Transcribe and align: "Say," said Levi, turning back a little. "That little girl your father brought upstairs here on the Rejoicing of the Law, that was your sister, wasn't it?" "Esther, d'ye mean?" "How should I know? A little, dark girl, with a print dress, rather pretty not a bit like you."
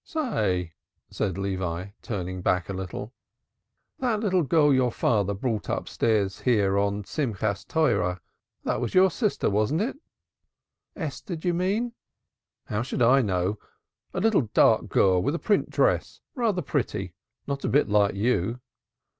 "Say," 0.03 0.73
said 1.11 1.37
Levi, 1.37 1.89
turning 2.01 2.41
back 2.41 2.69
a 2.69 2.73
little. 2.73 3.13
"That 3.99 4.19
little 4.19 4.41
girl 4.41 4.73
your 4.73 4.91
father 4.91 5.35
brought 5.35 5.69
upstairs 5.69 6.39
here 6.39 6.75
on 6.79 6.93
the 6.93 6.97
Rejoicing 7.03 7.23
of 7.33 7.37
the 7.67 7.79
Law, 7.83 8.17
that 8.63 8.81
was 8.81 8.95
your 8.95 9.11
sister, 9.11 9.47
wasn't 9.47 9.81
it?" 9.81 9.99
"Esther, 10.95 11.35
d'ye 11.35 11.51
mean?" 11.53 11.93
"How 12.65 12.81
should 12.81 13.03
I 13.03 13.21
know? 13.21 13.59
A 14.11 14.19
little, 14.19 14.49
dark 14.55 14.89
girl, 14.89 15.21
with 15.21 15.35
a 15.35 15.37
print 15.37 15.69
dress, 15.69 16.19
rather 16.33 16.63
pretty 16.63 17.13
not 17.45 17.63
a 17.63 17.69
bit 17.69 17.87
like 17.87 18.15
you." 18.15 18.59